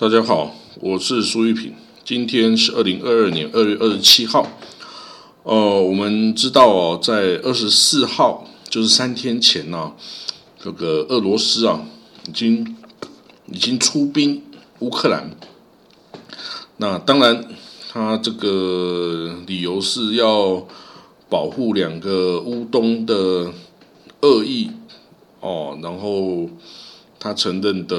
[0.00, 1.74] 大家好，我是苏玉平。
[2.04, 4.46] 今天是二零二二年二月二十七号。
[5.42, 9.94] 呃，我们知道哦，在二十四号，就是三天前呢，
[10.62, 11.84] 这个俄罗斯啊，
[12.28, 12.76] 已经
[13.46, 14.40] 已经出兵
[14.78, 15.36] 乌克兰。
[16.76, 17.48] 那当然，
[17.90, 20.64] 他这个理由是要
[21.28, 23.52] 保护两个乌东的
[24.20, 24.70] 恶意
[25.40, 26.48] 哦，然后
[27.18, 27.96] 他承认的。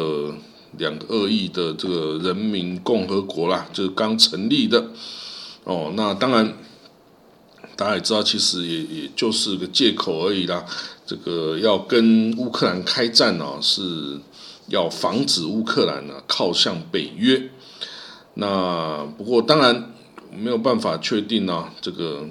[0.78, 4.92] 两个恶意的这个人民共和国啦，就是刚成立的
[5.64, 5.92] 哦。
[5.96, 6.54] 那当然，
[7.76, 10.66] 大家也知道，其实也也就是个借口而已啦。
[11.06, 14.20] 这个要跟乌克兰开战呢，是
[14.68, 17.50] 要防止乌克兰呢靠向北约。
[18.36, 19.92] 那不过当然
[20.32, 21.70] 没有办法确定呢。
[21.82, 22.28] 这个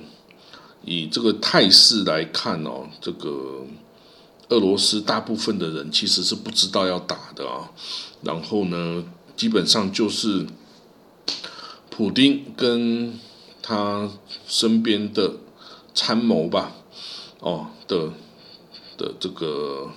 [0.84, 3.66] 以这个态势来看哦，这个。
[4.48, 7.70] 俄罗斯大部分的人其实是不知道要打的啊，
[8.22, 9.04] 然后呢，
[9.36, 10.46] 基本上就是
[11.91, 13.19] 普丁跟
[13.60, 14.10] 他
[14.46, 15.34] 身边的
[15.94, 16.72] 参谋吧，
[17.41, 18.12] 哦的
[18.96, 19.91] 的这个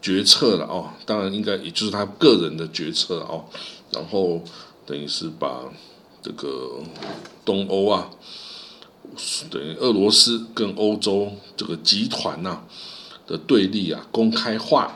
[0.00, 3.44] 决策了哦，当然应该也就是他个人的决策哦，
[3.90, 4.42] 然后
[4.86, 5.64] 等于是把
[6.22, 6.82] 这个
[7.44, 8.08] 东欧啊，
[9.50, 12.62] 等于俄罗斯跟欧洲这个集团呐。
[13.26, 14.94] 的对立啊，公开化。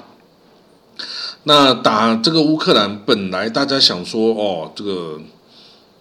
[1.44, 5.20] 那打这个乌克兰，本来大家想说，哦，这个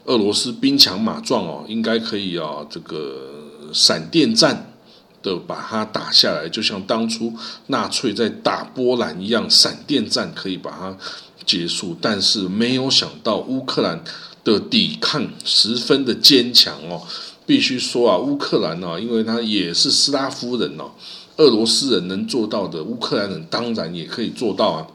[0.06, 4.74] 俄罗斯兵强马壮哦，应该可以啊，这个闪电战
[5.22, 7.34] 的把它打下来，就像当初
[7.68, 10.98] 纳粹在打波兰一样，闪电战可以把它
[11.46, 11.96] 结束。
[12.02, 14.04] 但是没有想到乌克兰
[14.44, 17.04] 的抵抗十分的坚强哦，
[17.46, 20.92] 必须说啊，乌克兰呢，因为他也是斯拉夫人哦。
[21.38, 24.88] 俄罗斯人能做到的，乌克兰人当然也可以做到啊！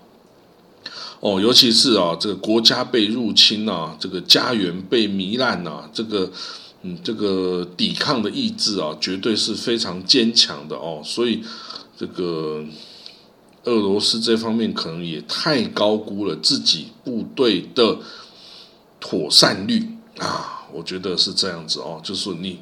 [1.21, 6.31] 哦，尤其是啊，这个国家被入侵啊，这个家园被糜烂啊，这个
[6.83, 11.03] 嗯，这个抵抗的意志啊，绝对是非常坚强的哦。
[11.05, 11.43] 所以，
[11.99, 12.65] 这个
[13.65, 17.99] 俄罗斯这方面可能也太高估了自己部队的
[18.99, 19.87] 妥善率
[20.17, 20.67] 啊！
[20.73, 22.61] 我觉得是这样子哦，就是你。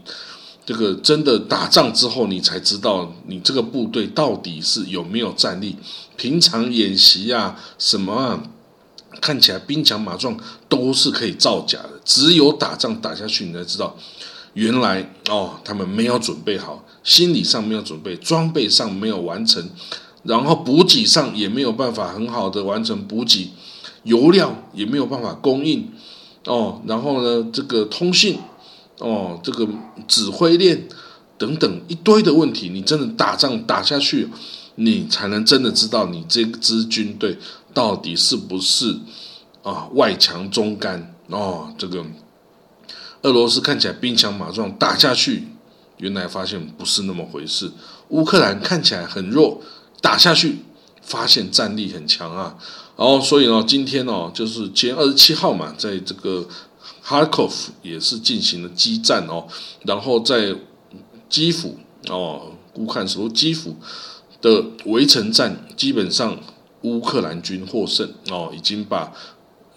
[0.68, 5.74] 这个真的打仗之后，你才知道你这个部队到底是有没有战力。
[6.18, 8.42] 平常演习啊，什么啊，
[9.18, 10.36] 看起来兵强马壮，
[10.68, 11.92] 都是可以造假的。
[12.04, 13.96] 只有打仗打下去，你才知道，
[14.52, 19.70] 原来哦，他们没有准备好，心理上没有准备，装备上没有完成，
[20.24, 23.52] 然后补给上也没有办法很好的完成补给，
[24.02, 25.90] 油料也没有办法供应
[26.44, 26.82] 哦。
[26.86, 28.38] 然后呢，这个通信。
[28.98, 29.68] 哦，这个
[30.08, 30.88] 指挥链
[31.36, 34.28] 等等一堆的问题，你真的打仗打下去，
[34.74, 37.38] 你才能真的知道你这支军队
[37.72, 38.98] 到底是不是
[39.62, 41.72] 啊外强中干哦。
[41.78, 42.04] 这个
[43.22, 45.46] 俄罗斯看起来兵强马壮，打下去，
[45.98, 47.70] 原来发现不是那么回事。
[48.08, 49.62] 乌克兰看起来很弱，
[50.00, 50.58] 打下去
[51.02, 52.56] 发现战力很强啊。
[52.96, 56.48] 然后所以呢，今天哦，就是今天二十七号嘛，在这个。
[57.08, 59.48] 哈科夫也是进行了激战哦，
[59.86, 60.54] 然后在
[61.30, 61.78] 基辅
[62.10, 63.74] 哦，乌克兰首都基辅
[64.42, 66.38] 的围城战，基本上
[66.82, 69.10] 乌克兰军获胜哦，已经把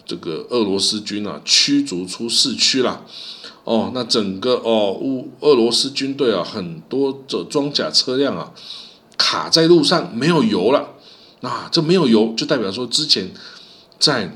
[0.06, 3.06] 这个俄罗斯军啊驱逐出市区了
[3.64, 3.92] 哦。
[3.94, 8.52] 那整个哦乌俄罗斯军队啊，很多的装甲车辆啊
[9.18, 10.96] 卡在路上没有油了，
[11.40, 13.32] 那这没有油就代表说之前
[13.98, 14.36] 在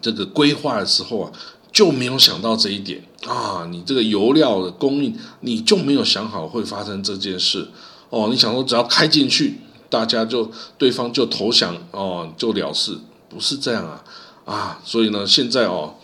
[0.00, 1.32] 这个规划的时候啊。
[1.72, 3.66] 就没有想到这一点啊！
[3.70, 7.68] 你这个油料的供应，你就没有想好会发生这件事
[8.10, 8.28] 哦。
[8.30, 12.98] 你想说只要开进去，大家就对方就投降哦，就了事，
[13.28, 14.02] 不是这样啊
[14.44, 14.80] 啊！
[14.84, 15.94] 所以呢，现在哦，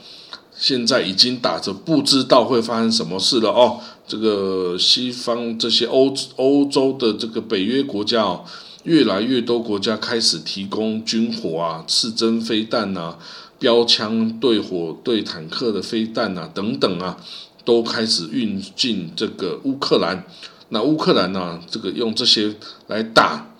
[0.56, 3.80] 现在已经打着不知道会发生什么事了哦。
[4.06, 8.44] 这个西方这些欧欧洲的这个北约国家哦，
[8.84, 13.16] 越来越多国家开始提供军火啊、刺针飞弹呐。
[13.58, 17.16] 标枪对火对坦克的飞弹啊，等等啊，
[17.64, 20.24] 都开始运进这个乌克兰。
[20.68, 22.54] 那乌克兰呢，这个用这些
[22.88, 23.54] 来打，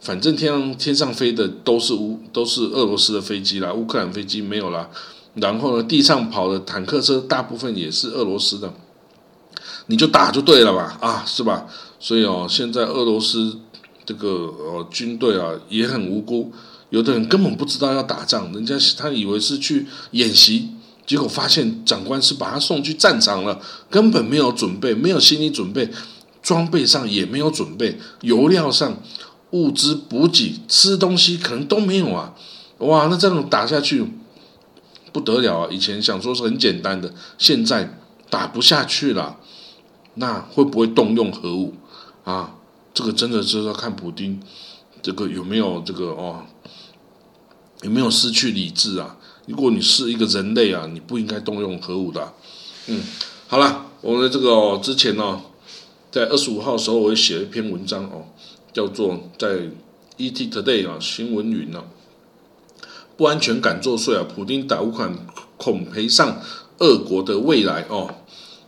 [0.00, 4.90] 反正天上天上飞的都是乌都是俄罗斯的飞机啦，乌克兰飞机没有啦。
[5.34, 8.74] 然后呢，地上跑的坦克车大部分也是俄罗斯的，
[9.86, 10.98] 你就打就对了吧？
[11.00, 11.66] 啊，是吧？
[12.00, 13.58] 所以哦，现在俄罗斯
[14.04, 16.52] 这个呃军队啊也很无辜。
[16.90, 20.70] 有的人根本不知道要打仗，人家他以为是去演习，
[21.06, 25.90] 结果发现长官是把他送去战场了，根本没有准备，没有心理准备，
[26.42, 29.02] 装备上也没有准备，油料上、
[29.50, 32.34] 物资补给、吃东西可能都没有啊！
[32.78, 34.06] 哇，那这种打下去，
[35.12, 35.68] 不得了啊！
[35.70, 37.98] 以前想说是很简单的，现在
[38.30, 39.38] 打不下去了，
[40.14, 41.74] 那会不会动用核武
[42.24, 42.54] 啊？
[42.94, 44.40] 这个真的是要看普丁
[45.00, 46.42] 这个有没有这个哦，
[47.82, 49.16] 有没有失去理智啊？
[49.46, 52.34] 如果你是一个人类啊，你不应该动用核武的。
[52.86, 53.00] 嗯，
[53.46, 55.40] 好了，我们这个哦，之前呢，
[56.10, 58.26] 在二十五号的时候，我也写了一篇文章哦，
[58.72, 59.68] 叫做在
[60.16, 61.84] ET Today 啊新闻云呢。
[63.16, 64.24] 不安全感作祟啊！
[64.32, 65.26] 普京打乌克兰
[65.56, 66.40] 恐赔上
[66.78, 68.14] 俄国的未来哦。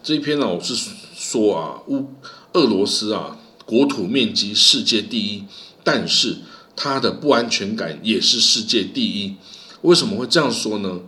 [0.03, 0.75] 这一篇呢，我是
[1.15, 2.09] 说啊，乌
[2.55, 5.45] 俄罗斯啊，国土面积世界第一，
[5.85, 6.39] 但是
[6.75, 9.37] 它的不安全感也是世界第一。
[9.83, 11.01] 为什么会这样说呢？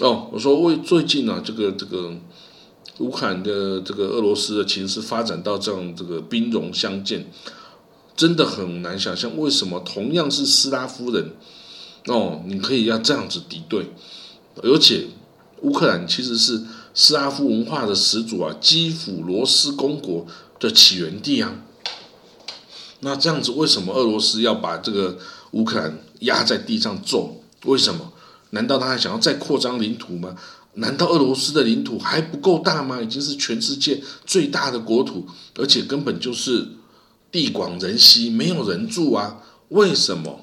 [0.00, 2.12] 哦，我说为最近呢，这个这个
[2.98, 7.30] 乌克兰的这个俄罗斯的情势发展到这样这个兵戎相见，
[8.16, 11.32] 真的很难想象为什么同样是斯拉夫人。
[12.06, 13.90] 哦，你可以要这样子敌对，
[14.62, 15.06] 而且
[15.62, 16.62] 乌克兰其实是
[16.94, 20.26] 斯拉夫文化的始祖啊，基辅罗斯公国
[20.60, 21.64] 的起源地啊。
[23.06, 25.16] 那这样子，为什么俄罗斯要把这个
[25.52, 27.40] 乌克兰压在地上揍？
[27.64, 28.12] 为什么？
[28.50, 30.36] 难道他还想要再扩张领土吗？
[30.74, 33.00] 难道俄罗斯的领土还不够大吗？
[33.00, 35.24] 已经是全世界最大的国土，
[35.54, 36.66] 而且根本就是
[37.30, 39.36] 地广人稀，没有人住啊？
[39.68, 40.40] 为什么？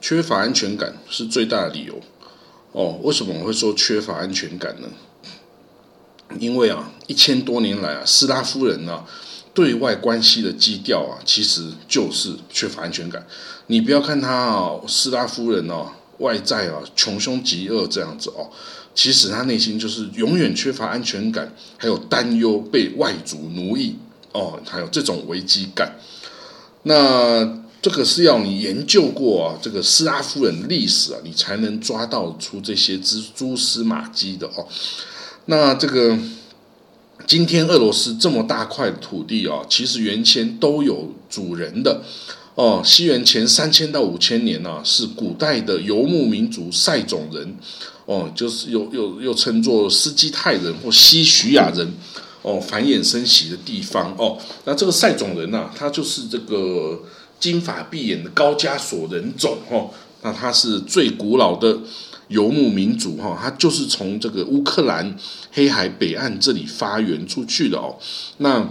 [0.00, 2.00] 缺乏安全感是最大的理由
[2.72, 2.98] 哦。
[3.02, 4.88] 为什么我会说缺乏安全感呢？
[6.38, 9.04] 因为啊，一千多年来啊，斯拉夫人啊，
[9.56, 13.26] 对外关系的基调啊，其实就是缺乏安全感。
[13.66, 18.50] 你不要看他啊，斯拉夫人哦，外在啊穷凶极恶这样子哦，
[18.94, 23.96] 其实他内心就是永远缺乏安全感，还有担忧被外族奴役
[24.32, 25.96] 哦，还有这种危机感。
[26.84, 27.64] 那。
[27.82, 34.66] 这个是要你研究过啊，这个斯拉夫人历史啊，你才能抓到出这些蛛蛛丝马迹的哦。
[35.44, 36.18] 那这个
[37.26, 42.00] 今天俄罗斯这么大块土地啊，其实原先都有主人的
[42.54, 42.80] 哦。
[42.84, 47.56] 西元前三千到五千年呢，是古代的游牧民族塞种人
[48.04, 51.92] 哦，就是又又又称作斯基泰人或西徐亚人
[52.42, 54.38] 哦，繁衍生息的地方哦。
[54.64, 57.02] 那这个塞种人呢，他就是这个。
[57.38, 59.90] 金发碧眼的高加索人种，哦，
[60.22, 61.78] 那他是最古老的
[62.28, 65.16] 游牧民族，哈，他就是从这个乌克兰
[65.52, 67.96] 黑海北岸这里发源出去的哦，
[68.38, 68.68] 那。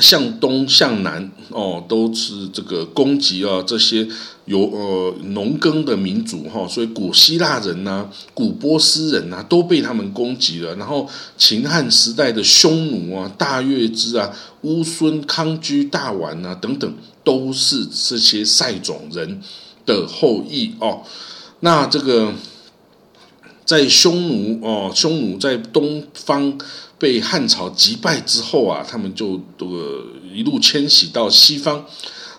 [0.00, 4.04] 向东向南哦，都是这个攻击啊，这些
[4.44, 10.74] 有呃农耕的民族哈，所以古希腊人呐、古波斯人呐都被他们攻击了。
[10.74, 11.08] 然后
[11.38, 14.32] 秦汉时代的匈奴啊、大月支啊、
[14.62, 16.92] 乌孙、康居、大宛啊等等，
[17.22, 19.40] 都是这些塞种人
[19.86, 21.02] 的后裔哦。
[21.64, 22.32] 那这个。
[23.66, 26.58] 在匈奴哦，匈奴在东方
[26.98, 31.82] 被汉朝击败之后啊，他们就这个一路迁徙到西方。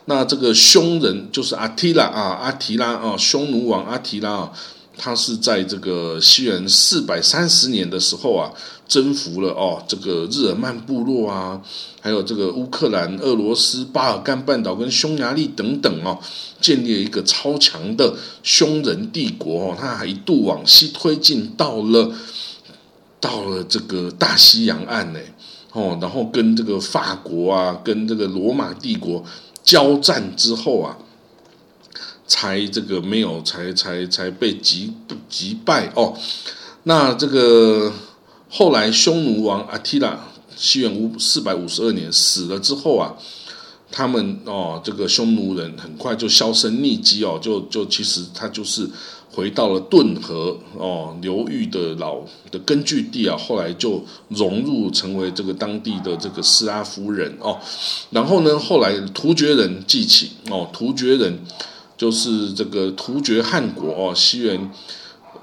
[0.05, 4.51] 那这个匈人就是阿提拉啊，阿提拉啊，匈奴王阿提拉啊。
[4.97, 8.49] 他是在这个西元四百三十年的时候啊，
[8.87, 11.59] 征服了哦这个日耳曼部落啊，
[11.99, 16.17] 还有这个乌克兰、俄罗斯、巴尔干半岛跟匈牙利等等哦，
[16.65, 19.77] 建立一个超强的匈人帝国哦。
[19.79, 22.11] 他还一度往西推进到了
[23.19, 25.19] 到了这个大西洋岸呢
[25.73, 29.23] 哦，然后跟这个法国啊，跟这个罗马帝国
[29.63, 30.97] 交战之后啊。
[32.27, 34.91] 才这个没有，才才才被击
[35.29, 36.17] 击败哦。
[36.81, 37.93] 那这个
[38.49, 40.17] 后来匈奴王阿提拉，
[40.55, 43.13] 西元五四百五十二年死了之后啊，
[43.95, 48.85] 他们哦，这个匈奴人很快就销声匿迹哦，就就其实他就是
[49.31, 52.19] 回到了顿河哦流域的老
[52.51, 57.57] 的根据地啊，后来就融入成为这个当地的这个斯拉夫人哦。
[58.09, 61.39] 然后呢，后来突厥人记起哦，突厥人。
[61.97, 64.69] 就是这个突厥汗国哦，西元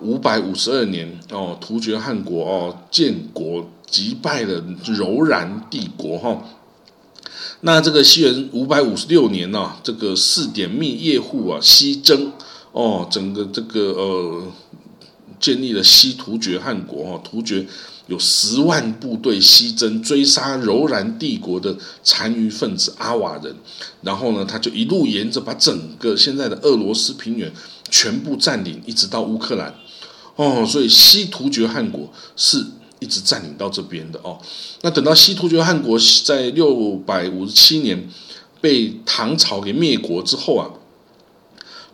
[0.02, 6.44] 五百五十二年哦，突厥汗国哦建国，击败了柔然帝国哈。
[7.60, 12.32] 那这个西元五百五十六年呢，这个四点密叶护啊西征
[12.72, 14.52] 哦，整个这个呃
[15.38, 17.66] 建立了西突厥汗国哦，突厥。
[18.08, 23.54] 有十万部队西征，追杀柔然帝国的残余分子阿瓦人，
[24.02, 27.50] 然后呢，他就一路沿着把整个现在的俄罗斯平原
[27.88, 29.72] 全部占领，一直到乌克兰。
[30.34, 32.66] 哦，所以西突厥汗国是
[33.02, 34.38] 一直占领到这边的哦。
[34.82, 38.08] 那等到西突厥汗国在六百五十七年
[38.60, 40.70] 被唐朝给灭国之后啊，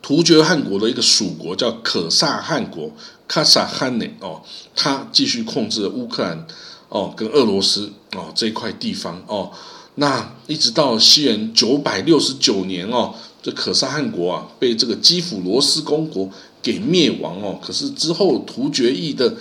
[0.03, 2.93] 突厥汗国的一个属国叫可萨汗国
[3.27, 4.43] 卡萨汗内哦，
[4.77, 6.47] 他继续控制了乌克兰
[6.91, 9.51] 哦跟俄罗斯哦这一块地方哦。
[9.95, 16.31] 那一直到西元九百六十九年哦，这可萨汗国啊被这个基辅罗斯公国
[16.63, 17.59] 给灭亡哦。
[17.61, 19.35] 可是之后突厥裔的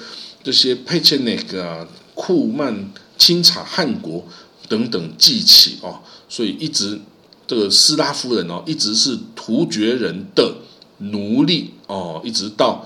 [0.47, 1.85] 这些佩切内克啊、
[2.15, 4.25] 库曼、钦察汗国
[4.69, 5.99] 等等继起哦，
[6.29, 6.97] 所以一直
[7.45, 10.55] 这个斯拉夫人哦，一直是突厥人的
[10.99, 12.85] 奴隶哦，一直到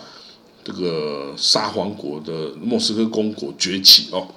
[0.64, 4.30] 这个沙皇国的莫斯科公国崛起哦。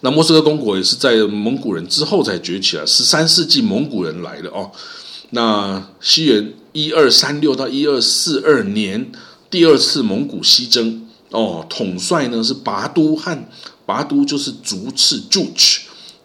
[0.00, 4.70] 那莫斯科公国也是在蒙古人之后才崛起啊，十三世纪蒙古人来的哦。
[5.30, 9.10] 那西元一二三六到一二四二年，
[9.48, 11.01] 第二次蒙古西征
[11.32, 13.48] 哦，统帅呢是拔都汗，
[13.84, 15.80] 拔都就是竹赤 （Juch），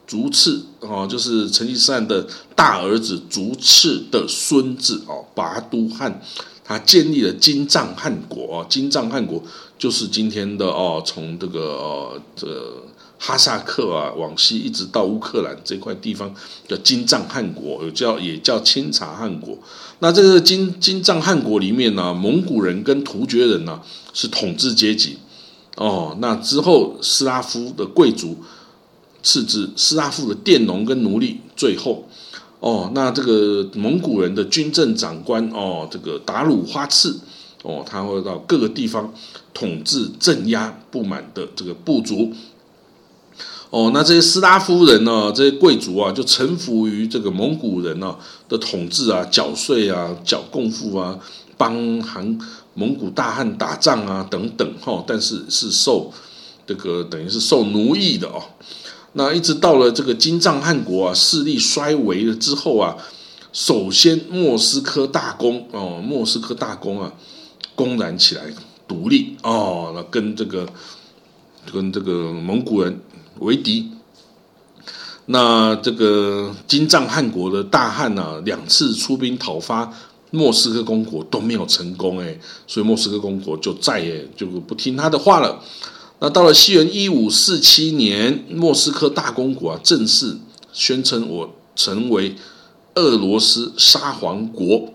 [0.05, 6.21] 竹赤哦，就是成吉思汗的大儿子竹赤的孙子哦，拔都汗，
[6.63, 9.41] 他建立了金帐汗国哦，金帐汗国
[9.77, 12.47] 就是今天的哦，从这个哦这。
[13.19, 16.31] 哈萨克啊，往西一直到乌克兰这块地方
[16.67, 19.57] 叫金帐汗国，有叫也叫钦察汗国。
[19.97, 23.81] 那这个金金帐汗国里面呢，蒙古人跟突厥人呢
[24.13, 25.17] 是统治阶级
[25.77, 26.15] 哦。
[26.19, 28.37] 那之后斯拉夫的贵族
[29.23, 32.07] 次之，斯拉夫的佃农跟奴隶最后
[32.59, 32.91] 哦。
[32.93, 37.15] 那这个蒙古人的军政长官哦，这个达鲁花赤
[37.67, 39.13] 哦，他会到各个地方
[39.53, 42.31] 统治镇压不满的这个部族。
[43.69, 45.29] 哦，那这些斯拉夫人呢？
[45.35, 48.15] 这些贵族啊，就臣服于这个蒙古人呢
[48.47, 51.19] 的统治啊，缴税啊，缴贡赋啊，
[51.57, 52.39] 帮韩
[52.73, 55.03] 蒙古大汗打仗啊，等等哈。
[55.05, 56.09] 但是是受
[56.65, 58.41] 这个等于是受奴役的哦。
[59.11, 62.95] 那一直到了这个金帐汗国啊，势力衰微了之后啊，
[63.51, 67.11] 首先莫斯科大公哦，莫斯科大公啊，
[67.77, 68.43] 公然起来
[68.85, 70.67] 独立哦，那跟这个
[71.71, 72.99] 跟这个蒙古人。
[73.39, 73.91] 为敌，
[75.27, 79.93] 那这个金帐汗国的大汗呢，两次出兵讨伐
[80.31, 85.63] 莫斯科公国都没有成功，哎，所以莫斯科公国就再也就不听他的话了。
[86.17, 90.35] 那到了西元一五四七年，莫斯科大公国啊，正式
[90.73, 92.35] 宣称我成为
[92.95, 94.91] 俄罗斯沙皇国，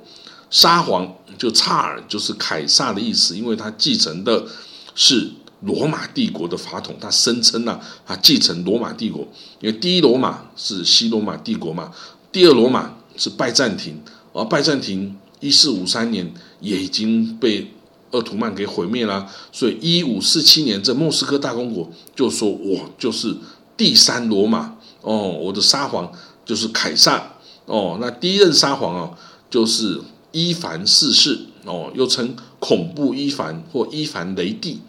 [0.53, 4.47] 沙皇就查尔就是凯撒的意思，因为他继承的
[4.95, 5.33] 是。
[5.65, 9.25] 罗马帝国的法统，他声称呢，他继承罗马帝国，
[9.61, 11.93] 因为第一罗马是西罗马帝国嘛，
[12.33, 17.73] 第二罗马是拜占庭，而拜占庭一四五三年也已经被
[18.11, 23.33] 鄂图曼给毁灭了，所以一五四七年这莫斯科大公国就说我就是
[23.77, 26.11] 第三罗马哦，我的沙皇
[26.45, 27.35] 就是凯撒
[27.67, 29.17] 哦，那第一任沙皇啊
[29.49, 30.01] 就是
[30.33, 34.81] 伊凡四世哦，又称恐怖伊凡或伊凡雷帝。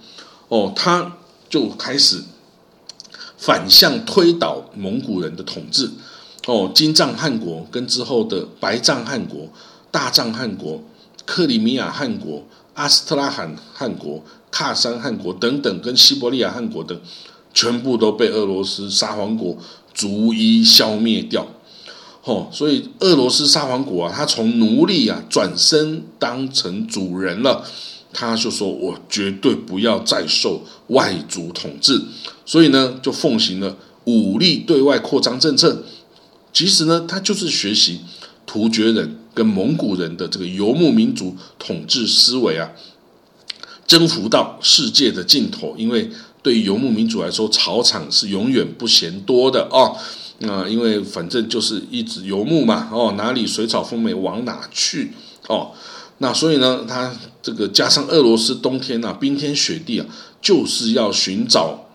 [0.47, 1.17] 哦，他
[1.49, 2.23] 就开始
[3.37, 5.91] 反向推倒蒙古人的统治。
[6.47, 9.47] 哦，金帐汗国跟之后的白帐汗国、
[9.91, 10.83] 大帐汗国、
[11.25, 16.99] 克里米亚汗国、阿斯特拉罕汗国、喀山汗国等等，跟西伯利亚汗国等，
[17.53, 19.57] 全部都被俄罗斯沙皇国
[19.93, 21.47] 逐一消灭掉。
[22.23, 27.65] 哦，所以俄罗斯沙皇国啊，他从奴隶啊转身当成主人了。
[28.15, 31.99] 他就说：“我绝对不要再受外族统治，
[32.45, 35.83] 所以呢，就奉行了武力对外扩张政策。
[36.53, 38.01] 其实呢，他就是学习
[38.45, 42.69] 突厥人跟蒙古人的这个游牧民族统治思维啊，
[43.87, 45.73] 征服到世界的尽头。
[45.75, 46.11] 因为
[46.43, 49.97] 对游牧民族来说，草场是永远不嫌多的哦。
[50.49, 55.13] 啊，因为反正就是一直游牧嘛，哦，哪里水草丰美往哪去
[55.47, 55.71] 哦。”
[56.19, 60.05] 那所以呢，他这个加上俄罗斯冬天啊，冰天雪地啊，
[60.41, 61.89] 就是要寻找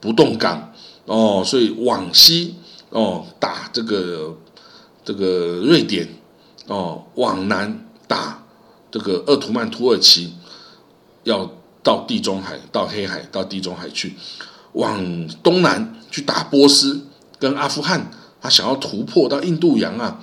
[0.00, 0.72] 不动港
[1.04, 2.54] 哦，所以往西
[2.90, 4.38] 哦打这个
[5.04, 6.08] 这个瑞典
[6.68, 8.42] 哦，往南打
[8.90, 10.32] 这个鄂图曼土耳其，
[11.24, 11.50] 要
[11.82, 14.14] 到地中海、到黑海、到地中海去，
[14.72, 17.05] 往东南去打波斯
[17.38, 20.20] 跟阿富汗，他想要突破到印度洋啊，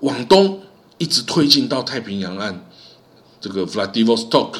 [0.00, 0.60] 往东
[0.98, 2.64] 一直推进到太平洋岸。
[3.40, 4.54] 这个 Vladivostok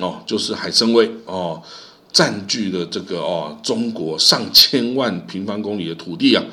[0.00, 1.60] 哦，就是海参崴哦，
[2.12, 6.44] 占据了这个哦中国上千万平方公里的土地啊。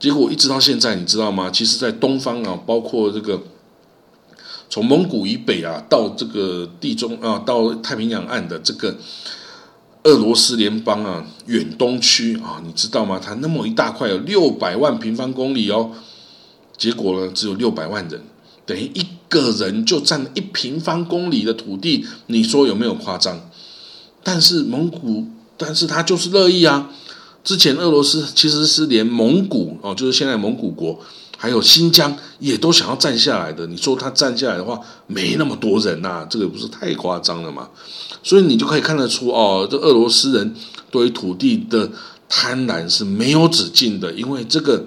[0.00, 1.50] 结果一直到现在，你知道吗？
[1.52, 3.40] 其实，在东方啊，包括这个
[4.68, 8.96] 从蒙古以北啊，到这个地中啊，到太平洋岸的这个
[10.08, 13.20] 俄罗斯联邦啊，远东区啊，你知道吗？
[13.22, 15.90] 它那么一大块，有六百万平方公里哦。
[16.78, 18.22] 结果呢，只有六百万人。
[18.64, 23.50] 等于一个人就占一平方公里的土地，你说有没有夸张？
[24.22, 25.26] 但是蒙古，
[25.58, 26.90] 但是他就是乐意啊。
[27.44, 30.98] 之前俄罗斯其实是连蒙古哦，就是现在蒙古国，
[31.40, 33.64] 还有新疆也都想要占下来的。
[33.68, 37.68] 你说他占下来的话，没那么多人呐，这个不是太夸张了吗？
[38.24, 40.54] 所以你就可以看得出哦，这俄罗斯人
[40.90, 41.90] 对于土地的
[42.28, 44.84] 贪婪是没有止境的，因为这个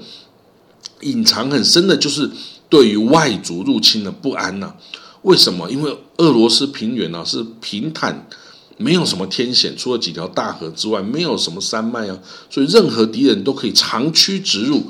[1.00, 2.30] 隐藏很深的就是
[2.70, 4.76] 对于外族入侵的不安呐。
[5.22, 5.72] 为什么？
[5.72, 8.28] 因为俄罗斯平原呢是平坦。
[8.78, 12.18] 没有什么天险，除了几条大河之外，没有什么山脉啊，
[12.50, 14.82] 所以任何敌人都可以长驱直入。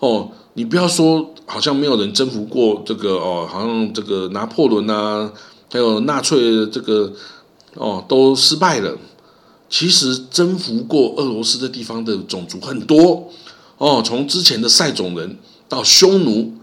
[0.00, 5.32] 哦，你不要说好像没有人征服过这个哦，好像这个拿破仑啊，
[5.72, 7.12] 还有纳粹这个
[7.74, 8.98] 哦都失败了。
[9.70, 13.28] 其实征服过俄罗斯的地方的种族很多
[13.76, 15.38] 哦，从之前的塞种人
[15.68, 16.54] 到匈奴，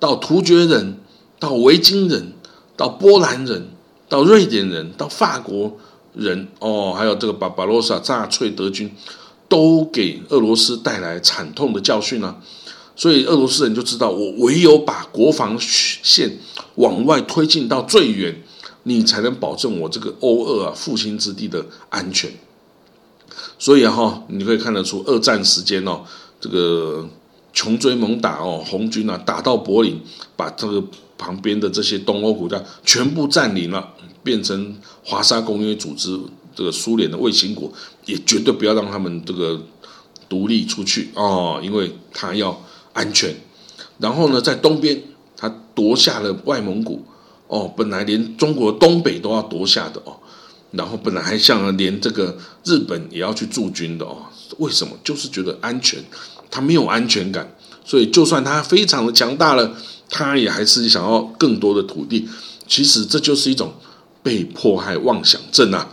[0.00, 0.98] 到突厥人，
[1.38, 2.32] 到维京人，
[2.76, 3.68] 到波兰人，
[4.08, 5.78] 到瑞典人，到法国。
[6.16, 8.88] 人哦，还有这个巴巴罗萨纳粹德军，
[9.48, 12.36] 都给俄罗斯带来惨痛的教训啊！
[12.96, 16.38] 所以俄罗斯人就知道，我唯有把国防线
[16.76, 18.42] 往外推进到最远，
[18.84, 22.30] 你才能保证我这个欧俄啊复兴之地的安全。
[23.58, 26.02] 所以哈，你可以看得出，二战时间哦，
[26.40, 27.08] 这个
[27.52, 30.00] 穷追猛打哦，红军啊打到柏林，
[30.36, 30.82] 把这个
[31.16, 33.94] 旁边的这些东欧国家全部占领了。
[34.22, 34.74] 变成
[35.04, 36.18] 华沙公约组织
[36.56, 37.70] 这个苏联的卫星国，
[38.06, 39.62] 也绝对不要让他们这个
[40.30, 42.58] 独立出去哦，因为他要
[42.94, 43.36] 安全。
[43.98, 45.02] 然后呢，在东边
[45.36, 47.04] 他夺下了外蒙古
[47.48, 50.16] 哦，本来连中国东北都要夺下的哦，
[50.70, 54.16] 然后本来还像连这个日本也要去驻军的哦，
[54.56, 54.96] 为什么？
[55.04, 56.02] 就是觉得安全，
[56.50, 57.54] 他没有安全感，
[57.84, 59.76] 所以就算他非常的强大了，
[60.08, 62.26] 他也还是想要更多的土地。
[62.66, 63.74] 其实这就是一种。
[64.24, 65.86] 被迫害妄想症啊！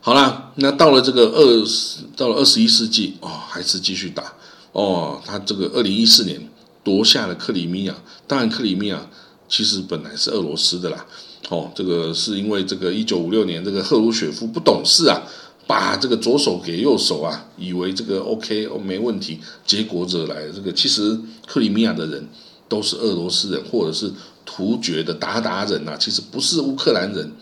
[0.00, 4.32] 好了，那到了这个二十，到了二十一世纪哦，还是继续打
[4.76, 5.20] 哦。
[5.24, 6.48] 他这个二零一四年
[6.84, 7.94] 夺下了克里米亚，
[8.26, 9.08] 当然克里米亚
[9.48, 11.06] 其实本来是俄罗斯的啦。
[11.48, 15.22] 哦，这个是因为这个一九五六年这个赫鲁雪夫不懂事啊，
[15.66, 22.28] 把这个左手给右手啊，以为这个 OK 没问题，结果惹来这个其实克里米亚的人
[22.68, 24.12] 都是俄罗斯人或者是。
[24.48, 27.32] 突厥的鞑靼人呐，其实不是乌克兰人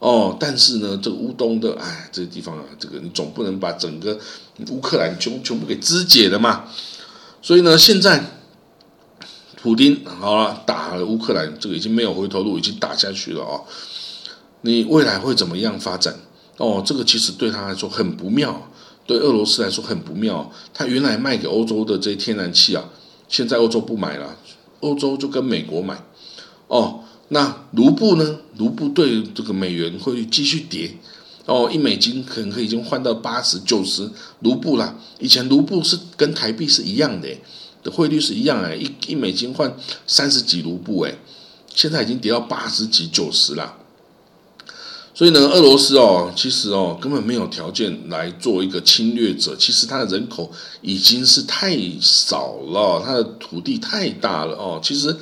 [0.00, 4.18] 哦，但是呢，这个乌东的，哎，这个地方啊，这个你总不能把整个
[4.70, 6.64] 乌克兰全全部给肢解了嘛。
[7.40, 8.40] 所以呢，现在
[9.60, 13.64] 普丁好了，打了乌克兰，这个已经没有回头路，已经打下去了哦。
[14.62, 16.18] 你未来会怎么样发展？
[16.56, 18.70] 哦，这个其实对他来说很不妙，
[19.06, 20.52] 对俄罗斯来说很不妙。
[20.74, 22.84] 他原来卖给欧洲的这些天然气啊，
[23.28, 24.36] 现在欧洲不买了，
[24.80, 26.02] 欧洲就跟美国买。
[26.66, 28.38] 哦，那卢布呢？
[28.56, 30.96] 卢布对这个美元会继续跌。
[31.48, 34.08] 哦，一美金可能可以已经换到八十九十
[34.40, 34.94] 卢布啦。
[35.18, 37.28] 以前卢布是跟台币是一样的，
[37.82, 39.74] 的汇率是一样哎，一一美金换
[40.06, 41.18] 三十几卢布哎，
[41.74, 43.78] 现在已经跌到八十几九十啦。
[45.14, 49.56] 所以呢，俄罗斯哦，其实哦根本没有条件来做一个侵略者。
[49.56, 55.16] 其实它的人口已经是太少了，它的土地太大了哦，其实。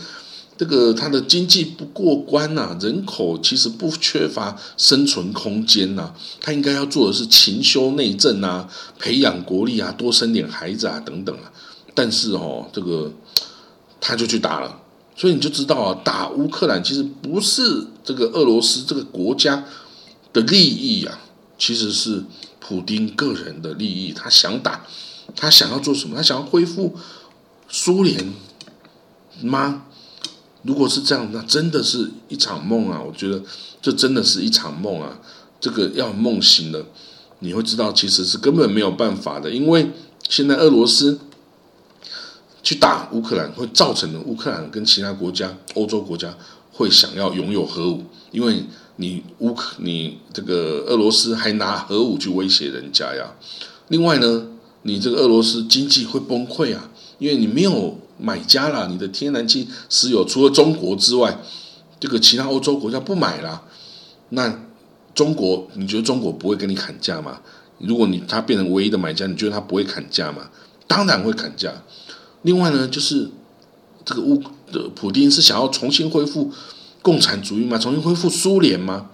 [0.59, 11.53] 这个它的经济不过关呐，人口其实不缺乏生存空间呐，他应该要做的是勤修内政啊，培养国力啊，多生点孩子啊等等啊。
[11.95, 13.13] 但是哦，这个
[14.01, 14.81] 他就去打了，
[15.15, 19.65] 所以你就知道啊，打乌克兰其实不是这个俄罗斯这个国家
[20.33, 21.19] 的利益啊，
[21.59, 22.25] 其实是
[22.61, 24.13] 普丁个人的利益。
[24.13, 24.87] 他想打，
[25.35, 26.17] 他想要做什么？
[26.17, 26.95] 他想要恢复
[27.69, 28.33] 苏联
[29.43, 29.83] 吗？
[30.67, 33.01] 如果是这样，那真的是一场梦啊！
[33.01, 33.41] 我觉得
[33.81, 35.21] 这真的是一场梦啊！
[35.61, 36.85] 这个要梦醒了，
[37.39, 39.91] 你会知道其实是根本没有办法的，因为
[40.29, 41.21] 现在俄罗斯
[42.63, 46.37] 去打乌克兰，会造成的乌克兰跟其他国家、欧洲国家
[46.73, 48.03] 会想要拥有核武，
[48.33, 48.65] 因为
[48.97, 53.35] 你乌克你这个俄罗斯还拿核武去威胁人家呀。
[53.89, 54.49] 另外呢，
[54.83, 57.99] 你这个俄罗斯经济会崩溃啊，因为你没有。
[58.19, 61.39] 买家啦，你的天然气、石油除了中国之外，
[62.01, 63.63] 这个其他欧洲国家不买啦。
[64.31, 64.63] 那
[65.15, 67.41] 中国，你觉得中国不会跟你砍价吗？
[67.79, 70.51] 如果你他变成唯一的买家，你觉得他不会砍价吗？
[70.87, 71.73] 当然会砍价。
[72.43, 73.31] 另外呢，就是
[74.05, 76.53] 这个乌的普丁是想要重新恢复
[77.03, 77.79] 共产主义吗？
[77.79, 79.11] 重新恢复苏联吗？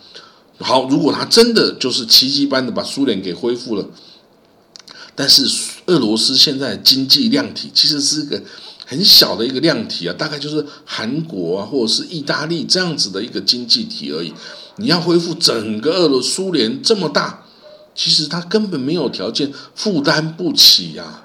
[0.58, 3.86] 好，如果他真的就是奇迹般的把苏联给恢复了，
[5.14, 5.44] 但是
[5.86, 8.42] 俄罗斯现在经济量体其实是个。
[8.86, 14.32] 很小的一个量体啊，大概就是韩国啊，或者是意大利这样子的一个经济体而已。
[14.76, 17.44] 你要恢复整个俄罗苏联这么大，
[17.94, 21.22] 其实他根本没有条件负担不起呀。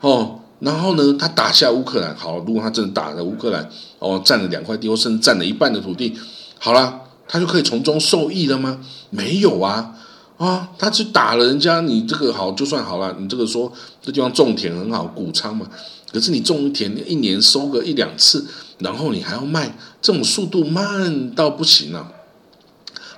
[0.00, 6.14] 哦，然后呢，他打下乌克兰，好，如果他真的打了乌克兰，哦，占了两块地，或甚至占了一半的土地，
[6.58, 8.80] 好了，他就可以从中受益了吗？
[9.10, 9.96] 没有啊。
[10.36, 13.14] 啊，他去打了人家，你这个好就算好了。
[13.20, 15.64] 你这个说这地方种田很好，谷仓嘛。
[16.14, 18.46] 可是你种一田一年收个一两次，
[18.78, 22.08] 然后你还要卖，这种速度慢到不行啊。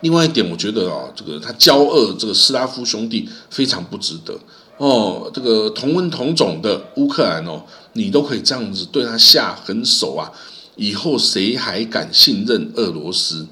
[0.00, 4.34] 另外一点，我觉得啊，这个他骄恶，这个斯拉夫兄弟非常不值得
[4.78, 5.30] 哦。
[5.34, 10.32] 这个同文同种的乌克兰哦，你都可以这样子对他下狠手啊，
[10.76, 13.46] 以后谁还敢信任俄罗斯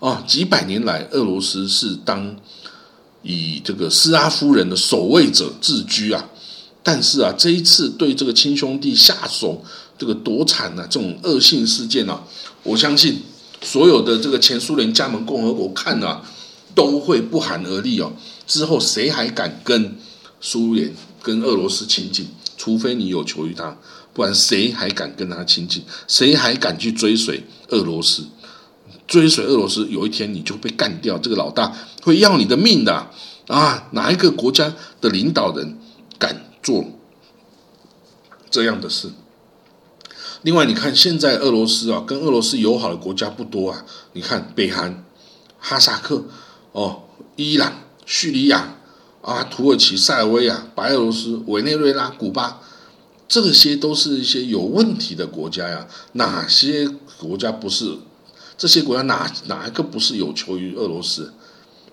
[0.00, 0.24] 啊？
[0.26, 2.34] 几百年来，俄罗斯是当。
[3.22, 6.24] 以这个斯拉夫人的守卫者自居啊，
[6.90, 9.62] 但是啊，这一次对这个亲兄弟下手，
[9.98, 12.18] 这个夺产呢，这种恶性事件啊，
[12.62, 13.20] 我相信
[13.60, 16.22] 所有的这个前苏联加盟共和国看啊，
[16.74, 18.10] 都会不寒而栗哦。
[18.46, 19.98] 之后谁还敢跟
[20.40, 20.90] 苏联、
[21.22, 22.26] 跟俄罗斯亲近？
[22.56, 23.76] 除非你有求于他，
[24.14, 25.82] 不然谁还敢跟他亲近？
[26.06, 28.24] 谁还敢去追随俄罗斯？
[29.06, 31.18] 追随俄罗斯，有一天你就被干掉。
[31.18, 31.70] 这个老大
[32.02, 33.10] 会要你的命的
[33.46, 33.88] 啊！
[33.90, 35.77] 哪一个国家的领导人
[36.68, 36.84] 做
[38.50, 39.10] 这样的事？
[40.42, 43.86] 另外，你看现在俄罗斯啊，跟俄罗斯友好的国家不多啊。
[44.12, 45.02] 你看北韩、
[45.58, 46.24] 哈萨克、
[46.72, 47.04] 哦，
[47.36, 47.72] 伊朗、
[48.04, 48.76] 叙利亚
[49.22, 52.60] 啊、土耳其、塞尔维亚、白俄罗斯、委内瑞拉、古巴，
[53.26, 55.88] 这些都是一些有问题的国家呀。
[56.12, 56.86] 哪些
[57.18, 57.96] 国家不是？
[58.58, 61.32] 这些国家哪哪一个不是有求于俄罗斯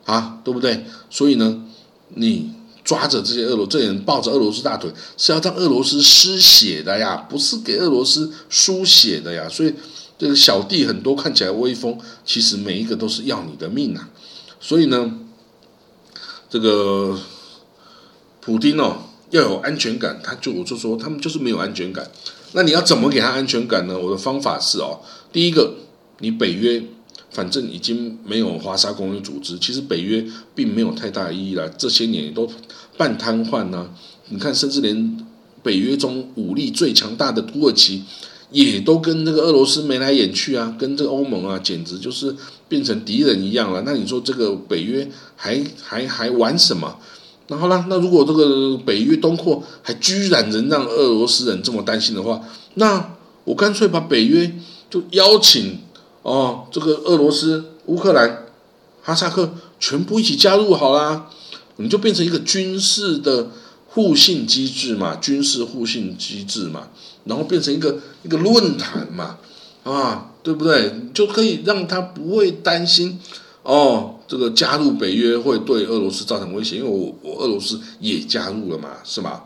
[0.04, 0.42] 啊？
[0.44, 0.86] 对不对？
[1.10, 1.64] 所以呢，
[2.10, 2.54] 你
[2.86, 9.50] 抓着这些俄罗这些人抱着俄罗斯大腿，是要让俄罗斯失血的呀，不是给俄罗斯输血的呀。
[9.50, 9.74] 所以
[10.18, 14.08] 这个小弟很多看起来威风，其实每一个都是要你的命啊。
[14.62, 15.12] 所以呢，
[16.50, 17.20] 这个
[18.40, 18.98] 普京哦
[19.32, 22.10] 要有安全感，他就我就说他们就是没有安全感。
[22.54, 24.00] 那你要怎么给他安全感呢？
[24.00, 25.02] 我的方法是哦，
[25.34, 25.74] 第一个。
[26.20, 26.82] 你北约
[27.36, 31.68] 反正已经没有华沙公约组织，其实北约并没有太大意义了。
[31.68, 32.50] 这些年都
[32.96, 33.90] 半瘫痪呢。
[34.30, 35.18] 你看，甚至连
[35.62, 38.04] 北约中武力最强大的土耳其，
[38.52, 42.34] 也都跟这个俄罗斯眉来眼去啊，跟这个欧盟啊，简直就是
[42.70, 43.84] 变成敌人一样了。
[43.86, 46.98] 那你说这个北约还还还玩什么？
[47.50, 52.42] 那好了，那如果这个北约东扩还居然能让俄罗斯人这么担心的话，
[52.76, 54.50] 那我干脆把北约
[54.90, 55.80] 就邀请。
[56.26, 58.48] 哦，这个俄罗斯、乌克兰、
[59.04, 61.30] 哈萨克全部一起加入好啦，
[61.76, 63.52] 你就变成一个军事的
[63.90, 66.88] 互信机制嘛，军事互信机制嘛，
[67.26, 69.38] 然后变成一个一个论坛嘛，
[69.84, 71.00] 啊，对不对？
[71.14, 73.20] 就可以让他不会担心
[73.62, 79.46] 哦，这个加入北约会对俄罗斯造成威胁，因为我我俄罗斯也加入了嘛，是吧？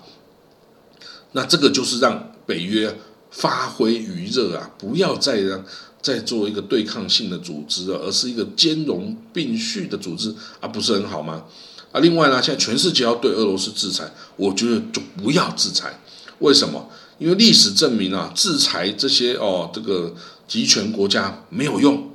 [1.33, 2.97] 那这个就是让北约
[3.31, 5.61] 发挥余热啊，不要再让。
[6.01, 11.43] 在做一个对抗性的组织而是一个兼容并蓄的组织，啊，不是很好吗？
[11.91, 15.99] 啊，另外呢，现在全世界要对俄罗斯制裁，我觉得就不要制裁。
[16.39, 16.89] 为什么？
[17.17, 20.13] 因为历史证明啊，制裁这些哦，这个
[20.47, 22.11] 集权国家没有用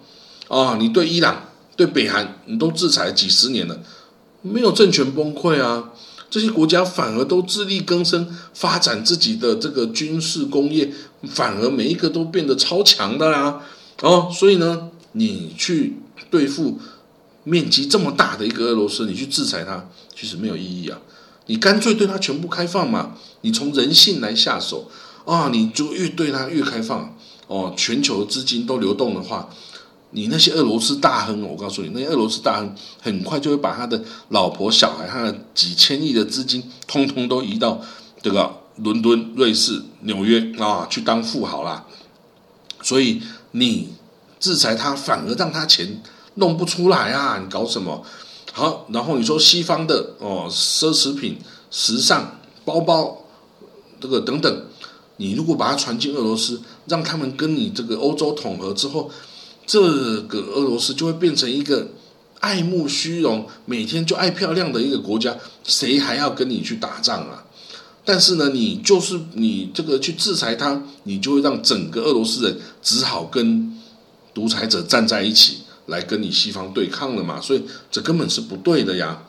[0.48, 0.76] 啊。
[0.80, 3.78] 你对伊朗、对北韩，你都制裁几十年了，
[4.40, 5.90] 没有政权崩溃啊。
[6.30, 10.90] 这些国家反而都自力更生，发展自己的这个军事工业，
[11.28, 13.60] 反而每一个都变得超强的啦。
[14.02, 15.98] 哦，所以呢，你去
[16.30, 16.80] 对付
[17.44, 20.98] 面积这么大的一个俄罗斯，你去制裁它，其实没有意义啊。
[21.46, 24.90] 你干脆对它全部开放嘛，你从人性来下手
[25.24, 27.72] 啊，你就越对它越开放哦。
[27.76, 29.48] 全球资金都流动的话，
[30.10, 37.80] 你那些俄罗斯大亨，我告诉你，那些俄罗斯大亨很快就会把他的老婆、小孩、他的几千亿的资金，通通都移到
[38.20, 41.86] 这个伦敦、瑞士、纽约啊，去当富豪啦。
[42.82, 43.22] 所以。
[43.56, 43.90] 你
[44.40, 46.02] 制裁他，反而让他钱
[46.34, 47.38] 弄不出来啊！
[47.40, 48.04] 你搞什么？
[48.52, 51.38] 好，然后你说西方的哦，奢侈品、
[51.70, 53.24] 时尚、包包，
[54.00, 54.66] 这个等等，
[55.18, 59.08] 你如果把它传进俄罗斯，让他们跟你这个欧洲统合之后，
[59.64, 59.80] 这
[60.22, 61.88] 个俄罗斯就会变成一个
[62.40, 67.44] 爱慕虚荣、每天就爱漂亮的一个国家，谁还要跟你去打仗啊？
[68.04, 73.72] 但是呢，你就是你这个去制裁他，你就会让整个俄罗斯人只好跟
[74.34, 77.40] 独裁者站在一起，来跟你西方对抗了嘛。
[77.40, 79.22] 所以这根本是不对的呀。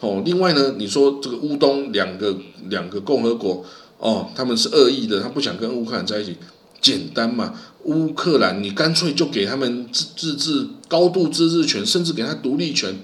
[0.00, 2.36] 哦，另外呢，你说这个乌东两个
[2.68, 3.64] 两个共和国
[3.98, 6.36] 哦，他们是恶意的，他不想跟乌克兰在一起，
[6.80, 7.54] 简单嘛。
[7.84, 12.98] 乌克兰，你干脆就给他们自自治、高度自治权，甚至给他独立权，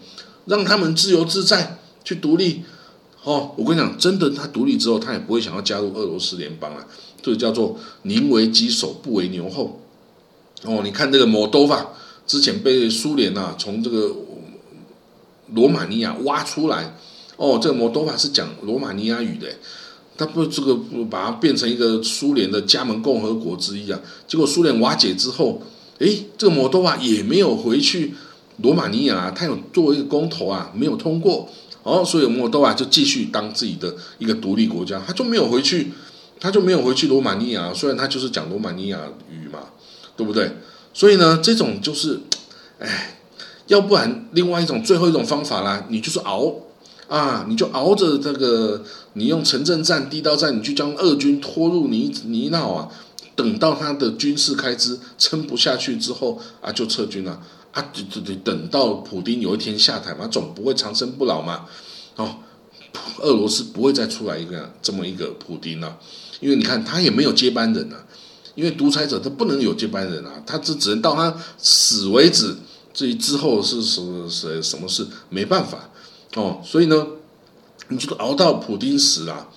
[0.47, 2.65] 让他们自由自在去独立。
[3.25, 6.87] 哦，我跟你讲，真的，他独立之后，他也不会想要加入俄罗斯联邦啊。
[7.23, 9.81] 这个叫做宁为鸡首，不为牛后。
[10.65, 11.87] 哦，你看这个摩多瓦
[12.27, 14.15] 之前被苏联呐从这个
[15.55, 16.97] 罗马尼亚挖出来。
[17.37, 19.47] 哦，这个摩多瓦是讲罗马尼亚语的。
[20.15, 23.99] 他不这个不把它变成一个苏联的加盟共和国之一啊？
[24.29, 25.63] 结果苏联瓦解之后，
[25.99, 28.15] 诶，这个摩多瓦也没有回去
[28.59, 31.49] 罗马尼亚，他有作为一个公投啊，没有通过，
[31.83, 35.93] 哦，所以摩多瓦就继续当自己的一个独立国家，他就没有回去，
[36.41, 39.61] 他就没有回去罗马尼亚，虽然他就是讲罗马尼亚语嘛，
[40.17, 40.51] 对不对？
[40.93, 42.21] 所以呢，这种就是，
[42.79, 43.17] 哎，
[43.67, 46.55] 要不然另外一种最后一种方法啦，你就是熬。
[47.09, 48.83] 啊，你就熬着这个，
[49.15, 52.89] 你用城镇战、地道战，你去将俄军拖入泥泥淖啊，
[53.37, 57.39] 等到他的军事开支撑不下去之后啊，就撤军了，
[57.93, 61.67] 就就得等到普京有一天下台嘛，总不会长生不老嘛，
[62.17, 62.37] 哦，
[63.21, 65.99] 俄罗斯不会再出来一个这么一个普京了，
[66.41, 68.05] 因为你看他也没有接班人啊，
[68.55, 72.57] 因为独裁者他不能有接班人啊，他只只能到他死为止，
[72.93, 75.89] 至于之后是什么什什么事没办法。
[76.35, 77.07] 哦，所以呢，
[77.89, 79.49] 你就熬到普京死了，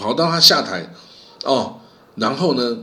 [0.00, 0.94] 熬到他下台，
[1.44, 1.80] 哦，
[2.16, 2.76] 然后呢，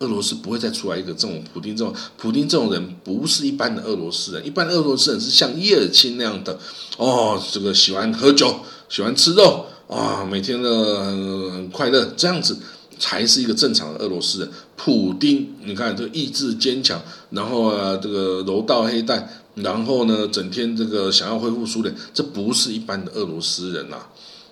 [0.00, 6.58] 俄罗斯不会再出来一个这种普丁这种普丁这种人，不是一般的俄罗斯人，一般的俄罗斯人是像叶尔钦那样的，
[6.96, 12.58] 哦，这个喜欢喝酒，喜欢吃肉，啊，每天的很快乐，这样子
[12.98, 14.50] 才是一个正常的俄罗斯人。
[14.76, 19.28] 普丁，你看这个意志坚强，然后啊，这个柔道黑带。
[19.56, 23.96] 然后呢，整天这个想要恢复苏联，这不是一般的俄罗斯人呐，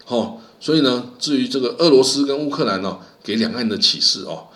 [0.06, 4.46] 好，所以呢，至于这个俄罗斯跟乌克兰呢，给两岸的启示哦，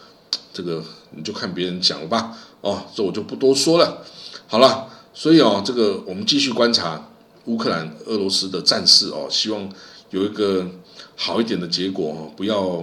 [0.59, 4.05] 这个你就看别人讲了吧，哦，这我就不多说了。
[4.49, 7.09] 好了，所以哦，这个我们继续观察
[7.45, 9.73] 乌克兰、俄罗斯的战事哦，希望
[10.11, 10.67] 有一个
[11.15, 12.83] 好一点的结果哦，不要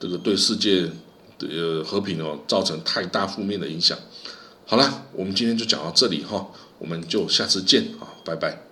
[0.00, 0.90] 这个对世界
[1.38, 3.98] 的和平哦造成太大负面的影响。
[4.64, 6.46] 好了，我们今天就讲到这里哈。
[6.78, 8.65] 我们就下次见啊，拜拜。